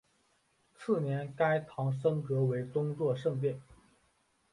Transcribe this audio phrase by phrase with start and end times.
[0.73, 3.61] 次年该堂升格为宗座圣殿。